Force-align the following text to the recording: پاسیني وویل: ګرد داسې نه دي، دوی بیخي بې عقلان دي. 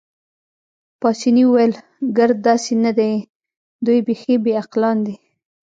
پاسیني 0.99 1.43
وویل: 1.47 1.73
ګرد 2.17 2.37
داسې 2.47 2.73
نه 2.85 2.91
دي، 2.99 3.13
دوی 3.85 3.99
بیخي 4.07 4.35
بې 4.43 4.53
عقلان 4.61 4.97
دي. 5.05 5.15